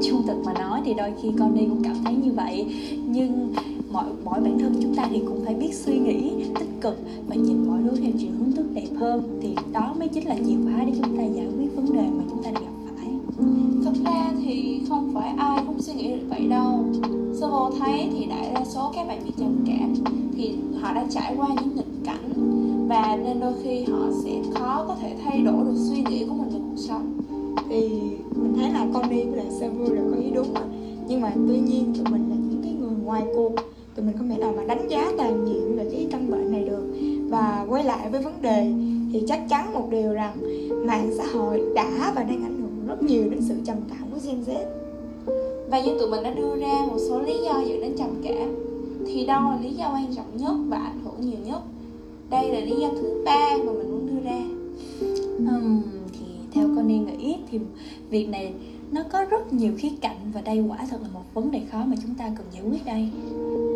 trung 0.03 0.21
thực 0.27 0.45
mà 0.45 0.53
nói 0.53 0.81
thì 0.85 0.93
đôi 0.93 1.13
khi 1.21 1.31
con 1.39 1.55
đi 1.55 1.65
cũng 1.69 1.83
cảm 1.83 1.95
thấy 2.03 2.15
như 2.15 2.31
vậy. 2.31 2.75
Nhưng 3.07 3.53
mọi 3.91 4.05
mỗi 4.23 4.41
bản 4.41 4.59
thân 4.59 4.79
chúng 4.81 4.95
ta 4.95 5.07
thì 5.09 5.19
cũng 5.27 5.45
phải 5.45 5.55
biết 5.55 5.73
suy 5.73 5.99
nghĩ 5.99 6.31
tích 6.59 6.81
cực 6.81 6.99
và 7.27 7.35
nhìn 7.35 7.67
mọi 7.67 7.79
thứ 7.83 7.97
theo 8.01 8.11
chiều 8.19 8.29
hướng 8.39 8.51
tốt 8.51 8.63
đẹp 8.73 8.87
hơn. 8.95 9.39
Thì 9.41 9.55
đó 9.73 9.95
mới 9.99 10.07
chính 10.07 10.27
là 10.27 10.35
chìa 10.35 10.55
khóa 10.63 10.83
để 10.85 10.93
chúng 11.01 11.17
ta 11.17 11.23
giải 11.23 11.47
quyết 11.57 11.75
vấn 11.75 11.93
đề 11.93 12.01
mà 12.17 12.23
chúng 12.29 12.43
ta 12.43 12.51
đang 12.51 12.63
gặp 12.63 12.93
phải. 12.95 13.07
Thật 13.85 13.93
ra 14.05 14.31
thì 14.43 14.81
không 14.89 15.11
phải 15.13 15.33
ai 15.37 15.63
cũng 15.67 15.81
suy 15.81 15.93
nghĩ 15.93 16.11
được 16.11 16.25
vậy 16.29 16.47
đâu. 16.49 16.85
Sơ 17.39 17.49
vô 17.51 17.69
thấy 17.79 18.09
thì 18.13 18.25
đại 18.25 18.51
đa 18.53 18.65
số 18.65 18.91
các 18.95 19.07
bạn 19.07 19.19
bị 19.25 19.31
trầm 19.37 19.55
cảm 19.67 19.93
Thì 20.37 20.55
họ 20.81 20.93
đã 20.93 21.05
trải 21.09 21.35
qua 21.37 21.47
những 21.61 21.82
và 22.93 23.17
nên 23.23 23.39
đôi 23.39 23.53
khi 23.63 23.83
họ 23.83 24.07
sẽ 24.23 24.31
khó 24.53 24.85
có 24.87 24.95
thể 25.01 25.15
thay 25.23 25.41
đổi 25.41 25.65
được 25.65 25.75
suy 25.89 26.03
nghĩ 26.09 26.25
của 26.29 26.33
mình 26.33 26.49
về 26.49 26.59
cuộc 26.59 26.77
sống. 26.77 27.17
Thì 27.69 27.89
mình 28.35 28.53
thấy 28.55 28.69
là 28.69 28.87
con 28.93 29.09
đi 29.09 29.23
với 29.23 29.37
lại 29.37 29.45
server 29.59 29.91
là 29.91 30.01
có 30.11 30.17
ý 30.17 30.29
đúng 30.29 30.53
á 30.53 30.61
nhưng 31.07 31.21
mà 31.21 31.31
tuy 31.47 31.59
nhiên 31.59 31.93
tụi 31.95 32.05
mình 32.11 32.29
là 32.29 32.35
những 32.49 32.61
cái 32.63 32.73
người 32.73 32.97
ngoài 33.03 33.23
cuộc. 33.35 33.51
Tụi 33.95 34.05
mình 34.05 34.17
không 34.17 34.29
thể 34.29 34.37
nào 34.37 34.53
mà 34.57 34.63
đánh 34.63 34.87
giá 34.89 35.11
toàn 35.17 35.45
diện 35.47 35.77
về 35.77 35.89
cái 35.91 36.07
căn 36.11 36.31
bệnh 36.31 36.51
này 36.51 36.63
được. 36.63 36.83
Và 37.29 37.65
quay 37.69 37.83
lại 37.83 38.09
với 38.09 38.21
vấn 38.21 38.41
đề, 38.41 38.73
thì 39.13 39.23
chắc 39.27 39.49
chắn 39.49 39.73
một 39.73 39.87
điều 39.91 40.13
rằng 40.13 40.37
mạng 40.87 41.11
xã 41.17 41.25
hội 41.33 41.61
đã 41.75 42.11
và 42.15 42.23
đang 42.23 42.43
ảnh 42.43 42.61
hưởng 42.61 42.87
rất 42.87 43.03
nhiều 43.03 43.29
đến 43.29 43.41
sự 43.41 43.55
trầm 43.65 43.77
cảm 43.89 44.07
của 44.11 44.19
Gen 44.25 44.43
Z. 44.47 44.65
Và 45.69 45.81
như 45.81 45.99
tụi 45.99 46.09
mình 46.09 46.23
đã 46.23 46.33
đưa 46.33 46.55
ra 46.55 46.85
một 46.87 46.97
số 47.09 47.19
lý 47.19 47.37
do 47.45 47.61
dẫn 47.67 47.81
đến 47.81 47.93
trầm 47.97 48.09
cảm, 48.23 48.55
Thì 49.05 49.25
đâu 49.25 49.41
là 49.41 49.57
lý 49.63 49.69
do 49.69 49.89
quan 49.93 50.15
trọng 50.15 50.37
nhất 50.37 50.53
và 50.67 50.77
ảnh 50.77 50.99
hưởng 51.03 51.21
nhiều 51.21 51.39
nhất? 51.45 51.61
Đây 52.33 52.49
là 52.51 52.59
lý 52.59 52.75
do 52.81 52.89
thứ 52.89 53.21
ba 53.25 53.57
mà 53.57 53.71
mình 53.71 53.91
muốn 53.91 54.07
đưa 54.07 54.29
ra. 54.29 54.41
Ừm, 55.37 55.81
thì 56.13 56.25
theo 56.53 56.67
con 56.75 56.87
đi 56.87 56.97
nghĩ 56.97 57.35
thì 57.51 57.59
việc 58.09 58.29
này 58.29 58.53
nó 58.91 59.01
có 59.11 59.25
rất 59.25 59.53
nhiều 59.53 59.71
khía 59.77 59.89
cạnh 60.01 60.17
và 60.33 60.41
đây 60.41 60.63
quả 60.69 60.77
thật 60.89 60.97
là 61.01 61.07
một 61.13 61.23
vấn 61.33 61.51
đề 61.51 61.61
khó 61.71 61.77
mà 61.85 61.95
chúng 62.01 62.15
ta 62.15 62.31
cần 62.37 62.45
giải 62.53 62.63
quyết 62.69 62.85
đây. 62.85 63.09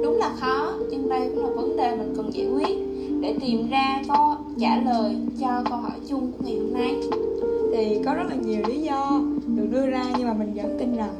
Đúng 0.03 0.17
là 0.17 0.35
khó, 0.39 0.73
nhưng 0.91 1.09
đây 1.09 1.29
cũng 1.29 1.43
là 1.43 1.49
vấn 1.49 1.77
đề 1.77 1.95
mình 1.95 2.13
cần 2.17 2.33
giải 2.33 2.47
quyết 2.47 2.77
Để 3.21 3.35
tìm 3.41 3.69
ra 3.69 4.01
câu 4.07 4.35
trả 4.59 4.81
lời 4.81 5.15
cho 5.39 5.63
câu 5.69 5.77
hỏi 5.77 5.99
chung 6.09 6.31
của 6.31 6.43
ngày 6.45 6.57
hôm 6.57 6.73
nay. 6.73 6.95
Thì 7.71 7.99
có 8.05 8.13
rất 8.13 8.25
là 8.29 8.35
nhiều 8.35 8.61
lý 8.67 8.81
do 8.81 9.21
được 9.47 9.67
đưa 9.71 9.85
ra 9.85 10.05
nhưng 10.17 10.27
mà 10.27 10.33
mình 10.33 10.53
vẫn 10.53 10.77
tin 10.79 10.95
rằng 10.95 11.13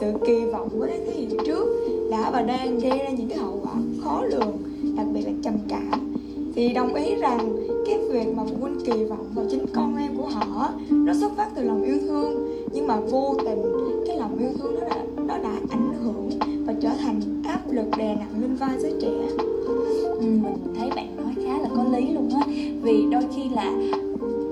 sự 0.00 0.12
kỳ 0.26 0.44
vọng 0.44 0.68
của 0.72 0.86
thế 0.86 1.14
hệ 1.16 1.26
trước 1.46 1.66
đã 2.10 2.30
và 2.30 2.42
đang 2.42 2.78
gây 2.78 2.98
ra 2.98 3.08
những 3.08 3.28
cái 3.28 3.38
hậu 3.38 3.60
quả 3.62 3.74
khó 4.04 4.22
lường 4.24 4.56
đặc 4.96 5.06
biệt 5.12 5.22
là 5.26 5.32
trầm 5.42 5.54
cảm 5.68 6.14
thì 6.54 6.72
đồng 6.72 6.94
ý 6.94 7.14
rằng 7.14 7.56
cái 7.86 7.98
việc 8.10 8.36
mà 8.36 8.42
phụ 8.50 8.56
huynh 8.60 8.80
kỳ 8.84 9.04
vọng 9.04 9.26
vào 9.34 9.46
chính 9.50 9.66
con 9.74 9.96
em 9.96 10.16
của 10.16 10.26
họ 10.26 10.68
nó 10.90 11.14
xuất 11.14 11.36
phát 11.36 11.48
từ 11.54 11.62
lòng 11.62 11.82
yêu 11.82 11.96
thương. 12.00 12.48
Nhưng 12.72 12.86
mà 12.86 12.96
vô 12.96 13.34
tình 13.44 13.62
cái 14.06 14.16
lòng 14.16 14.38
yêu 14.38 14.50
thương 14.58 14.80
đó 14.80 14.86
đã, 14.88 14.96
nó 15.16 15.38
đã 15.38 15.58
ảnh 15.70 15.94
hưởng 16.02 16.30
và 16.66 16.74
trở 16.80 16.88
thành 17.00 17.20
áp 17.44 17.60
lực 17.70 17.86
đè 17.98 18.16
nặng 18.16 18.40
lên 18.40 18.54
vai 18.54 18.70
giới 18.78 18.94
trẻ. 19.00 19.10
Ừ, 20.18 20.20
mình 20.20 20.74
thấy 20.78 20.90
bạn 20.96 21.16
nói 21.16 21.34
khá 21.36 21.58
là 21.58 21.68
có 21.76 21.84
lý 21.92 22.10
luôn 22.10 22.30
á. 22.34 22.40
Vì 22.82 23.06
đôi 23.10 23.22
khi 23.36 23.42
là 23.48 23.72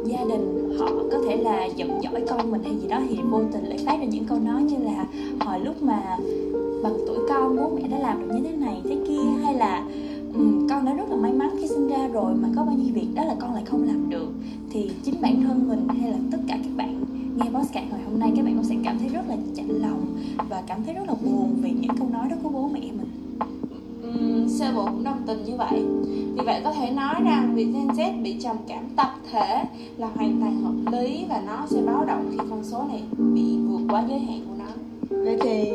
gia 0.04 0.24
đình 0.24 0.76
họ 0.78 0.90
có 1.12 1.18
thể 1.26 1.36
là 1.36 1.64
giận 1.64 1.90
dỗi 2.02 2.20
con 2.28 2.50
mình 2.50 2.62
hay 2.64 2.76
gì 2.82 2.88
đó 2.88 3.00
thì 3.08 3.18
vô 3.30 3.40
tình 3.52 3.64
lại 3.64 3.78
phát 3.86 3.96
ra 3.98 4.04
những 4.04 4.24
câu 4.24 4.38
nói 4.38 4.62
như 4.62 4.76
là 4.84 5.06
hồi 5.40 5.60
lúc 5.60 5.82
mà 5.82 6.16
bằng 6.82 6.94
tuổi 7.06 7.18
con 7.28 7.56
bố 7.56 7.70
mẹ 7.76 7.88
đã 7.88 7.98
làm 7.98 8.20
được 8.20 8.34
như 8.34 8.40
thế 8.44 8.56
này 8.56 8.82
thế 8.84 8.96
kia 9.08 9.42
hay 9.42 9.54
là 9.54 9.84
um, 10.34 10.68
con 10.68 10.84
đã 10.84 10.94
rất 10.94 11.08
là 11.08 11.16
may 11.16 11.32
mắn 11.32 11.50
khi 11.60 11.68
sinh 11.68 11.88
ra 11.88 12.08
rồi 12.08 12.34
mà 12.34 12.48
có 12.56 12.64
bao 12.64 12.74
nhiêu 12.74 12.94
việc 12.94 13.08
đó 13.14 13.24
là 13.24 13.34
con 13.40 13.54
lại 13.54 13.62
không 13.66 13.84
làm 13.84 14.10
được. 14.10 14.28
Thì 14.70 14.90
chính 15.04 15.20
bản 15.20 15.42
thân 15.42 15.68
mình 15.68 15.88
hay 16.00 16.10
là 16.10 16.18
tất 16.30 16.38
cả 16.48 16.58
các 16.62 16.76
bạn 16.76 17.04
nghe 17.36 17.50
podcast 17.50 17.90
hồi 17.90 18.00
hôm 18.10 18.18
nay 18.20 18.32
các 18.36 18.44
bạn 18.44 18.54
cũng 18.54 18.64
sẽ 18.64 18.74
cảm 18.84 18.98
thấy 18.98 19.08
rất 19.08 19.28
là 19.28 19.36
chạnh 19.56 19.68
lòng 19.68 20.16
và 20.48 20.62
cảm 20.66 20.84
thấy 20.84 20.94
rất 20.94 21.02
là 21.06 21.14
buồn 21.24 21.56
vì 21.62 21.70
những 21.70 21.96
câu 21.98 22.08
nói 22.12 22.28
đó 22.30 22.36
của 22.42 22.48
bố 22.48 22.68
mẹ 22.68 22.80
mình. 22.80 23.10
Ừm, 24.02 24.48
Sơ 24.48 24.72
bộ 24.74 24.84
cũng 24.84 25.04
đồng 25.04 25.22
tình 25.26 25.44
như 25.44 25.56
vậy. 25.56 25.84
Vì 26.34 26.44
vậy 26.44 26.60
có 26.64 26.72
thể 26.72 26.90
nói 26.90 27.14
rằng 27.24 27.54
việc 27.54 27.68
Gen 27.74 27.88
Z 27.88 28.22
bị 28.22 28.36
trầm 28.40 28.56
cảm 28.68 28.84
tập 28.96 29.14
thể 29.30 29.64
là 29.96 30.08
hoàn 30.14 30.40
toàn 30.40 30.62
hợp 30.62 30.92
lý 30.92 31.24
Và 31.28 31.42
nó 31.46 31.66
sẽ 31.70 31.82
báo 31.86 32.04
động 32.04 32.28
khi 32.32 32.38
con 32.50 32.64
số 32.64 32.84
này 32.88 33.02
bị 33.34 33.56
vượt 33.58 33.80
quá 33.88 34.04
giới 34.08 34.18
hạn 34.18 34.40
của 34.48 34.54
nó. 34.58 34.70
Vậy 35.24 35.38
thì 35.42 35.72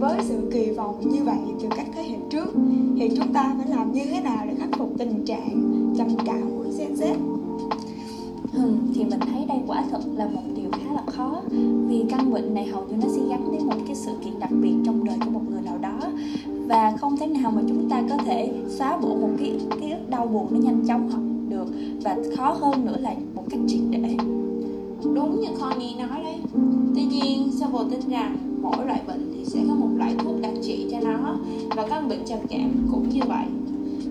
với 0.00 0.18
sự 0.22 0.50
kỳ 0.52 0.70
vọng 0.70 1.10
như 1.10 1.24
vậy 1.24 1.38
từ 1.60 1.68
các 1.76 1.86
thế 1.94 2.02
hệ 2.02 2.13
trước 2.34 2.52
thì 2.96 3.10
chúng 3.16 3.32
ta 3.32 3.54
phải 3.58 3.68
làm 3.68 3.92
như 3.92 4.04
thế 4.04 4.20
nào 4.20 4.46
để 4.46 4.54
khắc 4.58 4.68
phục 4.78 4.92
tình 4.98 5.24
trạng 5.24 5.62
trầm 5.98 6.08
cảm 6.26 6.50
của 6.56 6.64
Gen 6.78 6.94
Z? 6.94 7.14
Ừ, 8.52 8.72
thì 8.94 9.04
mình 9.04 9.20
thấy 9.20 9.44
đây 9.48 9.58
quả 9.66 9.84
thật 9.90 10.00
là 10.16 10.26
một 10.26 10.42
điều 10.56 10.70
khá 10.70 10.92
là 10.92 11.02
khó 11.06 11.42
vì 11.88 12.04
căn 12.08 12.32
bệnh 12.32 12.54
này 12.54 12.66
hầu 12.66 12.84
như 12.84 12.96
nó 13.02 13.08
sẽ 13.08 13.20
gắn 13.28 13.52
đến 13.52 13.66
một 13.66 13.76
cái 13.86 13.96
sự 13.96 14.12
kiện 14.24 14.40
đặc 14.40 14.50
biệt 14.62 14.74
trong 14.84 15.04
đời 15.04 15.16
của 15.24 15.30
một 15.30 15.40
người 15.50 15.62
nào 15.62 15.78
đó 15.78 15.98
và 16.66 16.92
không 17.00 17.16
thể 17.16 17.26
nào 17.26 17.50
mà 17.50 17.62
chúng 17.68 17.90
ta 17.90 18.02
có 18.10 18.16
thể 18.16 18.52
xóa 18.68 18.96
bỏ 18.96 19.08
một 19.08 19.30
cái 19.38 19.52
cái 19.80 19.90
ức 19.90 20.10
đau 20.10 20.26
buồn 20.26 20.46
nó 20.50 20.58
nhanh 20.58 20.84
chóng 20.88 21.10
hoặc 21.10 21.22
được 21.48 21.68
và 22.04 22.16
khó 22.36 22.52
hơn 22.60 22.84
nữa 22.84 22.96
là 23.00 23.14
một 23.34 23.42
cách 23.50 23.60
triệt 23.66 23.80
để 23.90 24.16
Đúng 25.14 25.40
như 25.40 25.48
Connie 25.60 25.96
nói 25.98 26.22
đấy 26.22 26.36
Tuy 26.94 27.04
nhiên 27.04 27.52
Sơ 27.60 27.66
bộ 27.72 27.84
tin 27.90 28.00
rằng 28.08 28.36
mỗi 28.62 28.86
loại 28.86 29.00
bệnh 29.06 29.33
thì 29.44 29.50
sẽ 29.50 29.64
có 29.68 29.74
một 29.74 29.88
loại 29.96 30.14
thuốc 30.18 30.40
đặc 30.40 30.52
trị 30.62 30.86
cho 30.90 31.00
nó 31.00 31.36
Và 31.76 31.86
căn 31.90 32.08
bệnh 32.08 32.24
trầm 32.26 32.38
cảm 32.50 32.86
cũng 32.92 33.08
như 33.08 33.20
vậy. 33.28 33.46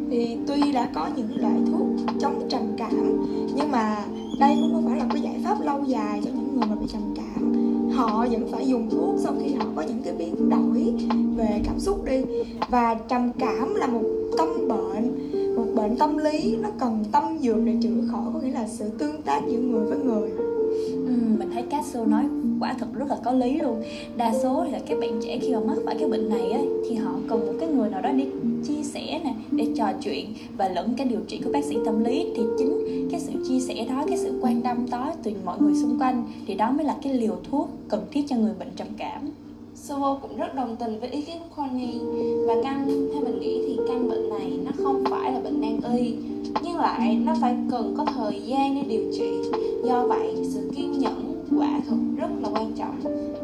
Thì 0.09 0.37
tuy 0.47 0.71
đã 0.71 0.89
có 0.93 1.09
những 1.15 1.41
loại 1.41 1.55
thuốc 1.71 1.87
chống 2.19 2.47
trầm 2.49 2.61
cảm 2.77 3.25
nhưng 3.55 3.71
mà 3.71 4.05
đây 4.39 4.57
cũng 4.61 4.73
không 4.73 4.85
phải 4.87 4.99
là 4.99 5.05
cái 5.13 5.21
giải 5.21 5.35
pháp 5.43 5.61
lâu 5.61 5.83
dài 5.87 6.21
cho 6.25 6.31
những 6.35 6.55
người 6.55 6.67
mà 6.69 6.75
bị 6.75 6.85
trầm 6.93 7.01
cảm. 7.15 7.53
Họ 7.91 8.25
vẫn 8.31 8.47
phải 8.51 8.67
dùng 8.67 8.89
thuốc 8.89 9.15
sau 9.17 9.33
khi 9.43 9.53
họ 9.53 9.65
có 9.75 9.81
những 9.81 10.01
cái 10.03 10.13
biến 10.13 10.49
đổi 10.49 10.93
về 11.37 11.61
cảm 11.65 11.79
xúc 11.79 12.05
đi. 12.05 12.23
Và 12.69 12.95
trầm 13.09 13.31
cảm 13.39 13.75
là 13.75 13.87
một 13.87 14.03
tâm 14.37 14.67
bệnh 14.67 15.33
một 15.55 15.65
bệnh 15.75 15.95
tâm 15.95 16.17
lý 16.17 16.57
nó 16.61 16.69
cần 16.79 17.05
tâm 17.11 17.23
dược 17.41 17.57
để 17.65 17.75
chữa 17.81 17.89
khỏi 18.11 18.25
có 18.33 18.39
nghĩa 18.39 18.51
là 18.51 18.67
sự 18.67 18.89
tương 18.97 19.21
tác 19.21 19.41
giữa 19.47 19.59
người 19.59 19.85
với 19.85 19.97
người. 19.97 20.29
Ừ, 21.07 21.13
mình 21.39 21.49
thấy 21.53 21.63
Casso 21.63 22.05
nói 22.05 22.23
quả 22.59 22.75
thật 22.79 22.87
rất 22.93 23.05
là 23.09 23.17
có 23.23 23.31
lý 23.31 23.59
luôn. 23.59 23.83
Đa 24.17 24.33
số 24.43 24.63
là 24.63 24.79
các 24.87 24.99
bạn 24.99 25.19
trẻ 25.23 25.39
khi 25.41 25.53
mà 25.53 25.59
mắc 25.59 25.77
phải 25.85 25.95
cái 25.99 26.09
bệnh 26.09 26.29
này 26.29 26.51
á, 26.51 26.61
thì 26.89 26.95
họ 26.95 27.11
cần 27.29 27.39
một 27.39 27.53
cái 27.59 27.69
người 27.69 27.89
nào 27.89 28.01
đó 28.01 28.11
để 28.11 28.25
chia 28.67 28.83
sẻ 28.83 29.21
nè 29.23 29.33
để 29.51 29.67
trò 29.75 29.85
chuyện 30.01 30.33
và 30.57 30.69
lẫn 30.69 30.93
cái 30.97 31.07
điều 31.07 31.19
trị 31.27 31.41
của 31.45 31.51
bác 31.53 31.63
sĩ 31.63 31.77
tâm 31.85 32.03
lý. 32.03 32.25
Thì 32.35 32.43
chính 32.57 33.07
cái 33.11 33.19
sự 33.19 33.31
chia 33.47 33.59
sẻ 33.59 33.85
đó 33.89 34.03
cái 34.07 34.17
sự 34.17 34.39
quan 34.41 34.61
tâm 34.61 34.85
đó 34.91 35.13
từ 35.23 35.31
mọi 35.45 35.57
người 35.61 35.73
xung 35.75 35.99
quanh 35.99 36.25
thì 36.47 36.55
đó 36.55 36.71
mới 36.71 36.85
là 36.85 36.97
cái 37.03 37.13
liều 37.13 37.35
thuốc 37.51 37.69
cần 37.89 38.05
thiết 38.11 38.21
cho 38.29 38.35
người 38.35 38.53
bệnh 38.59 38.69
trầm 38.75 38.87
cảm. 38.97 39.29
Sovo 39.75 40.15
cũng 40.21 40.37
rất 40.37 40.55
đồng 40.55 40.75
tình 40.75 40.99
với 40.99 41.09
ý 41.09 41.21
kiến 41.21 41.37
của 41.39 41.55
Connie 41.55 41.99
và 42.47 42.55
căn 42.63 42.85
theo 43.13 43.23
mình 43.23 43.39
nghĩ 43.39 43.61
thì 43.67 43.77
căn 43.87 44.09
bệnh 44.09 44.29
này 44.29 44.59
nó 44.65 44.71
không 44.83 45.03
phải 45.09 45.31
là 45.31 45.39
bệnh 45.39 45.61
nan 45.61 45.97
y 45.97 46.13
nhưng 46.63 46.77
lại 46.77 47.15
nó 47.25 47.33
phải 47.41 47.55
cần 47.71 47.93
có 47.97 48.05
thời 48.05 48.41
gian 48.45 48.75
để 48.75 48.81
điều 48.87 49.11
trị. 49.13 49.31
Do 49.85 50.07
vậy 50.07 50.35
sự 50.43 50.71
kiên 50.75 50.91
nhẫn 50.91 51.22
quả 51.51 51.81
thực 51.89 51.97
rất 52.17 52.29
là 52.41 52.49
quan 52.53 52.71
trọng. 52.77 52.99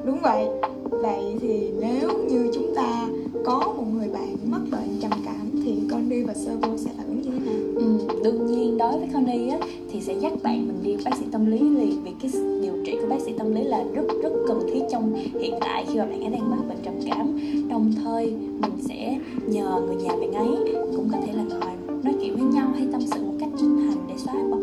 Đúng 0.05 0.19
vậy 0.21 0.47
vậy 0.91 1.35
thì 1.41 1.71
nếu 1.79 2.09
như 2.29 2.51
chúng 2.53 2.75
ta 2.75 3.07
có 3.45 3.73
một 3.77 3.83
người 3.93 4.09
bạn 4.13 4.35
mắc 4.51 4.61
bệnh 4.71 4.99
trầm 5.01 5.11
cảm 5.25 5.49
thì 5.65 5.75
con 5.91 6.09
đi 6.09 6.23
và 6.23 6.33
servo 6.33 6.77
sẽ 6.77 6.91
phản 6.97 7.07
ứng 7.07 7.21
như 7.21 7.29
thế 7.31 7.39
nào? 7.45 7.55
Ừ, 7.75 7.97
đương 8.23 8.47
nhiên 8.47 8.77
đối 8.77 8.91
với 8.91 9.07
Connie 9.13 9.49
á 9.49 9.59
thì 9.91 10.01
sẽ 10.01 10.13
dắt 10.13 10.33
bạn 10.43 10.67
mình 10.67 10.79
đi 10.83 11.03
bác 11.05 11.15
sĩ 11.15 11.25
tâm 11.31 11.45
lý 11.45 11.59
liền 11.59 12.03
vì 12.03 12.11
cái 12.21 12.31
điều 12.61 12.73
trị 12.85 12.97
của 13.01 13.07
bác 13.09 13.21
sĩ 13.25 13.31
tâm 13.37 13.55
lý 13.55 13.63
là 13.63 13.83
rất 13.93 14.05
rất 14.23 14.33
cần 14.47 14.59
thiết 14.73 14.81
trong 14.91 15.13
hiện 15.39 15.53
tại 15.61 15.85
khi 15.87 15.99
mà 15.99 16.05
bạn 16.05 16.21
ấy 16.21 16.29
đang 16.29 16.49
mắc 16.49 16.59
bệnh 16.69 16.77
trầm 16.83 16.93
cảm. 17.05 17.39
Đồng 17.69 17.91
thời 18.03 18.25
mình 18.61 18.73
sẽ 18.87 19.19
nhờ 19.47 19.81
người 19.87 19.95
nhà 19.95 20.09
bạn 20.09 20.33
ấy 20.33 20.49
cũng 20.95 21.09
có 21.11 21.17
thể 21.25 21.33
là 21.33 21.43
ngồi 21.43 21.99
nói 22.03 22.13
chuyện 22.21 22.33
với 22.33 22.43
nhau 22.43 22.67
hay 22.73 22.87
tâm 22.91 23.01
sự 23.01 23.23
một 23.23 23.33
cách 23.39 23.49
chân 23.59 23.77
thành 23.77 23.97
để 24.07 24.13
xóa 24.17 24.33
bỏ 24.51 24.57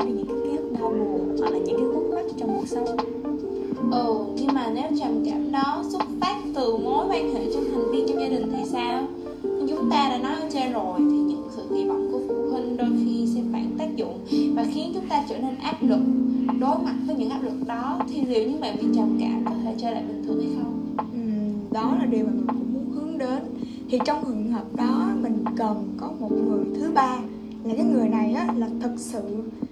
thì 18.16 18.24
liệu 18.26 18.48
những 18.48 18.60
bạn 18.60 18.76
bị 18.80 18.86
trầm 18.94 19.18
cảm 19.20 19.44
có 19.44 19.50
thể 19.64 19.74
trở 19.78 19.90
lại 19.90 20.04
bình 20.08 20.22
thường 20.26 20.40
hay 20.40 20.50
không? 20.62 20.96
ừ, 20.96 21.74
đó 21.74 21.96
là 21.98 22.06
điều 22.06 22.24
mà 22.24 22.30
mình 22.32 22.46
cũng 22.46 22.74
muốn 22.74 22.90
hướng 22.90 23.18
đến. 23.18 23.42
Thì 23.90 23.98
trong 24.04 24.24
trường 24.24 24.52
hợp 24.52 24.76
đó 24.76 25.10
mình 25.22 25.44
cần 25.56 25.88
có 25.96 26.10
một 26.20 26.32
người 26.32 26.64
thứ 26.74 26.90
ba. 26.94 27.18
Là 27.64 27.74
cái 27.76 27.84
người 27.84 28.08
này 28.08 28.32
á 28.32 28.54
là 28.56 28.68
thật 28.82 28.92
sự 28.96 29.22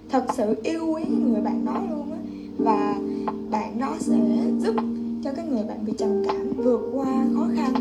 thật 0.09 0.25
sự 0.37 0.55
yêu 0.63 0.87
quý 0.93 1.03
cái 1.03 1.19
người 1.25 1.41
bạn 1.41 1.65
đó 1.65 1.81
luôn 1.91 2.11
á. 2.11 2.17
Và 2.57 2.95
bạn 3.51 3.79
đó 3.79 3.95
sẽ 3.99 4.17
giúp 4.59 4.75
cho 5.23 5.31
cái 5.31 5.45
người 5.45 5.63
bạn 5.63 5.85
bị 5.85 5.93
trầm 5.97 6.23
cảm 6.27 6.53
vượt 6.57 6.89
qua 6.93 7.25
khó 7.35 7.47
khăn. 7.55 7.73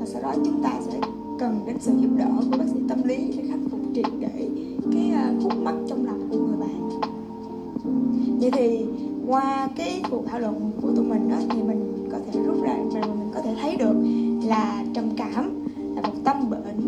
Và 0.00 0.06
sau 0.06 0.22
đó 0.22 0.32
chúng 0.44 0.62
ta 0.62 0.72
sẽ 0.86 1.00
cần 1.38 1.60
đến 1.66 1.76
sự 1.80 1.92
giúp 2.00 2.10
đỡ 2.16 2.30
của 2.50 2.58
bác 2.58 2.64
sĩ 2.74 2.80
tâm 2.88 3.02
lý 3.04 3.32
để 3.36 3.44
khắc 3.48 3.58
phục 3.70 3.80
triệt 3.94 4.06
để 4.20 4.48
cái 4.92 5.10
à, 5.10 5.32
khúc 5.42 5.52
mắc 5.62 5.74
trong 5.88 6.06
lòng 6.06 6.28
của 6.30 6.38
người 6.38 6.56
bạn. 6.60 6.90
Vậy 8.40 8.50
thì 8.50 8.84
qua 9.30 9.68
cái 9.76 10.02
cuộc 10.10 10.22
thảo 10.26 10.40
luận 10.40 10.70
của 10.82 10.88
tụi 10.96 11.04
mình 11.04 11.28
đó 11.28 11.36
thì 11.50 11.62
mình 11.62 12.08
có 12.12 12.18
thể 12.26 12.40
rút 12.46 12.62
ra 12.62 12.76
và 12.92 13.00
mình 13.00 13.30
có 13.34 13.40
thể 13.40 13.54
thấy 13.62 13.76
được 13.76 13.94
là 14.44 14.84
trầm 14.94 15.04
cảm 15.16 15.64
là 15.94 16.02
một 16.02 16.14
tâm 16.24 16.50
bệnh 16.50 16.80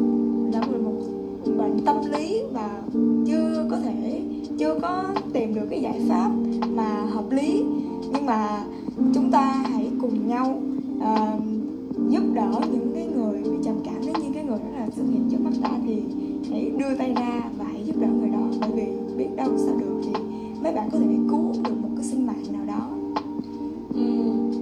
là 0.53 0.61
một 0.61 0.93
bệnh 1.45 1.85
tâm 1.85 1.97
lý 2.13 2.43
và 2.53 2.83
chưa 3.27 3.67
có 3.71 3.77
thể 3.85 4.23
chưa 4.59 4.79
có 4.83 5.05
tìm 5.33 5.55
được 5.55 5.67
cái 5.71 5.81
giải 5.81 6.01
pháp 6.09 6.31
mà 6.75 7.07
hợp 7.11 7.31
lý. 7.31 7.65
Nhưng 8.13 8.27
mà 8.27 8.65
chúng 9.15 9.31
ta 9.31 9.65
hãy 9.71 9.91
cùng 10.01 10.29
nhau 10.29 10.61
uh, 10.99 11.43
giúp 12.09 12.23
đỡ 12.35 12.61
những 12.73 12.91
cái 12.95 13.07
người 13.07 13.43
bị 13.43 13.57
trầm 13.65 13.75
cảm. 13.85 13.95
Nếu 14.07 14.15
như 14.15 14.31
cái 14.35 14.45
người 14.45 14.59
đó 14.59 14.79
là 14.79 14.87
xuất 14.97 15.05
hiện 15.13 15.29
trước 15.31 15.41
mắt 15.41 15.53
ta 15.63 15.71
thì 15.87 16.03
hãy 16.51 16.73
đưa 16.79 16.95
tay 16.95 17.15
ra 17.15 17.43
và 17.59 17.65
hãy 17.73 17.83
giúp 17.85 17.97
đỡ 18.01 18.07
người 18.21 18.31
đó. 18.31 18.47
Bởi 18.61 18.71
vì 18.75 18.87
biết 19.17 19.29
đâu 19.37 19.49
sao 19.57 19.77
được 19.77 20.01
thì 20.05 20.13
mấy 20.63 20.73
bạn 20.73 20.89
có 20.93 20.99
thể 20.99 21.07
cứu 21.31 21.53
được 21.63 21.75
một 21.83 21.89
cái 21.97 22.07
sinh 22.07 22.27
mạng 22.27 22.45
nào 22.53 22.65
đó. 22.67 22.89
Ừm, 23.95 24.61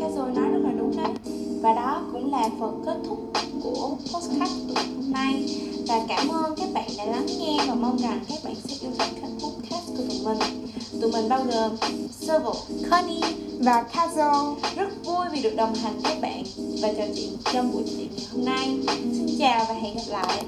cái 0.00 0.10
rồi 0.16 0.32
nói 0.32 0.48
rất 0.48 0.58
là 0.58 0.70
đúng 0.78 0.96
đấy. 0.96 1.12
Và 1.60 1.74
đó 1.74 2.02
cũng 2.12 2.32
là 2.32 2.48
phần 2.60 2.82
kết 2.86 2.96
thúc 3.08 3.32
của 3.62 3.96
podcast 4.00 4.52
của 4.68 4.80
hôm 4.96 5.12
nay. 5.12 5.58
Và 5.88 6.04
cảm 6.08 6.28
ơn 6.28 6.54
các 6.56 6.68
bạn 6.74 6.88
đã 6.98 7.04
lắng 7.04 7.26
nghe 7.38 7.58
và 7.68 7.74
mong 7.74 7.98
rằng 7.98 8.20
các 8.28 8.38
bạn 8.44 8.54
sẽ 8.54 8.76
yêu 8.80 8.90
thích 8.98 9.20
các 9.20 9.30
podcast 9.30 9.86
của 9.86 10.02
tụi 10.08 10.20
mình. 10.24 10.68
Tụi 11.00 11.12
mình 11.12 11.28
bao 11.28 11.44
gồm 11.44 11.72
Servo, 12.10 12.54
Connie 12.90 13.32
và 13.58 13.84
Kazo. 13.92 14.54
Rất 14.76 15.04
vui 15.04 15.26
vì 15.32 15.42
được 15.42 15.56
đồng 15.56 15.74
hành 15.74 15.98
với 16.00 16.12
các 16.12 16.20
bạn 16.20 16.42
và 16.82 16.92
trò 16.92 17.04
chuyện 17.16 17.30
trong 17.52 17.72
buổi 17.72 17.82
chuyện 17.86 18.08
ngày 18.16 18.26
hôm 18.32 18.44
nay. 18.44 18.76
Xin 19.12 19.26
chào 19.38 19.64
và 19.68 19.74
hẹn 19.74 19.94
gặp 19.96 20.02
lại 20.08 20.44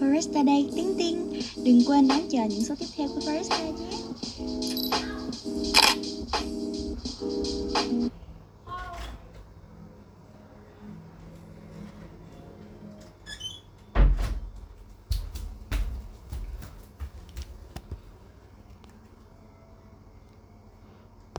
tiền 0.00 0.10
Foresta 0.10 0.44
đây, 0.44 0.68
tiếng 0.76 0.94
tiên. 0.98 1.40
Đừng 1.64 1.84
quên 1.86 2.08
đón 2.08 2.20
chờ 2.30 2.44
những 2.44 2.64
số 2.64 2.74
tiếp 2.78 2.86
theo 2.96 3.08
của 3.08 3.20
Foresta 3.20 3.64
nhé. 3.64 3.98